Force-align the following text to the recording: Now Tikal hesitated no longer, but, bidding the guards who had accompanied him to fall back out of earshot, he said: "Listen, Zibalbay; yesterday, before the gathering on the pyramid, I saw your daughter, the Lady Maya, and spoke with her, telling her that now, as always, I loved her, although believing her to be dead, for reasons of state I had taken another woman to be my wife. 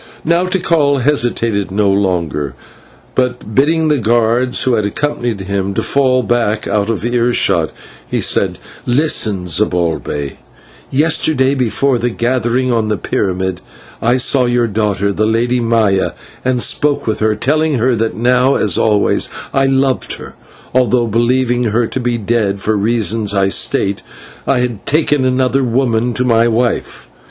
Now 0.25 0.45
Tikal 0.45 1.01
hesitated 1.01 1.69
no 1.69 1.87
longer, 1.87 2.55
but, 3.13 3.53
bidding 3.53 3.87
the 3.87 3.99
guards 3.99 4.63
who 4.63 4.73
had 4.73 4.83
accompanied 4.83 5.41
him 5.41 5.75
to 5.75 5.83
fall 5.83 6.23
back 6.23 6.67
out 6.67 6.89
of 6.89 7.05
earshot, 7.05 7.71
he 8.07 8.19
said: 8.19 8.57
"Listen, 8.87 9.45
Zibalbay; 9.45 10.37
yesterday, 10.89 11.53
before 11.53 11.99
the 11.99 12.09
gathering 12.09 12.71
on 12.71 12.87
the 12.87 12.97
pyramid, 12.97 13.61
I 14.01 14.15
saw 14.15 14.45
your 14.45 14.65
daughter, 14.65 15.13
the 15.13 15.27
Lady 15.27 15.59
Maya, 15.59 16.13
and 16.43 16.59
spoke 16.59 17.05
with 17.05 17.19
her, 17.19 17.35
telling 17.35 17.75
her 17.75 17.93
that 17.95 18.15
now, 18.15 18.55
as 18.55 18.79
always, 18.79 19.29
I 19.53 19.67
loved 19.67 20.13
her, 20.13 20.33
although 20.73 21.05
believing 21.05 21.65
her 21.65 21.85
to 21.85 21.99
be 21.99 22.17
dead, 22.17 22.59
for 22.59 22.75
reasons 22.75 23.35
of 23.35 23.53
state 23.53 24.01
I 24.47 24.61
had 24.61 24.87
taken 24.87 25.25
another 25.25 25.63
woman 25.63 26.15
to 26.15 26.23
be 26.23 26.29
my 26.29 26.47
wife. 26.47 27.07